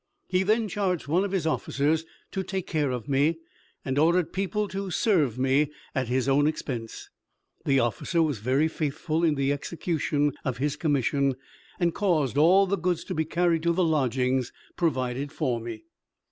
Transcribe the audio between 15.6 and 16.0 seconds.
me.